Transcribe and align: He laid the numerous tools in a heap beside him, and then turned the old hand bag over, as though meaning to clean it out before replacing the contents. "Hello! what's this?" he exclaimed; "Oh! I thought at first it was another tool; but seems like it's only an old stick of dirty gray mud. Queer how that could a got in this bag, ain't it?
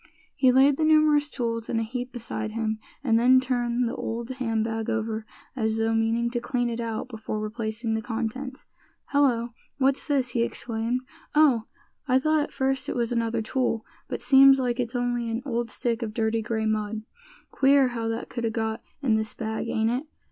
He 0.35 0.51
laid 0.51 0.77
the 0.77 0.83
numerous 0.83 1.29
tools 1.29 1.69
in 1.69 1.79
a 1.79 1.83
heap 1.83 2.11
beside 2.11 2.53
him, 2.53 2.79
and 3.03 3.19
then 3.19 3.39
turned 3.39 3.87
the 3.87 3.93
old 3.95 4.31
hand 4.31 4.63
bag 4.63 4.89
over, 4.89 5.27
as 5.55 5.77
though 5.77 5.93
meaning 5.93 6.31
to 6.31 6.39
clean 6.39 6.71
it 6.71 6.79
out 6.79 7.07
before 7.07 7.39
replacing 7.39 7.93
the 7.93 8.01
contents. 8.01 8.65
"Hello! 9.09 9.49
what's 9.77 10.07
this?" 10.07 10.29
he 10.29 10.41
exclaimed; 10.41 11.01
"Oh! 11.35 11.65
I 12.07 12.17
thought 12.17 12.41
at 12.41 12.51
first 12.51 12.89
it 12.89 12.95
was 12.95 13.11
another 13.11 13.43
tool; 13.43 13.85
but 14.07 14.21
seems 14.21 14.59
like 14.59 14.79
it's 14.79 14.95
only 14.95 15.29
an 15.29 15.43
old 15.45 15.69
stick 15.69 16.01
of 16.01 16.15
dirty 16.15 16.41
gray 16.41 16.65
mud. 16.65 17.03
Queer 17.51 17.89
how 17.89 18.07
that 18.07 18.27
could 18.27 18.43
a 18.45 18.49
got 18.49 18.81
in 19.03 19.13
this 19.13 19.35
bag, 19.35 19.69
ain't 19.69 19.91
it? 19.91 20.07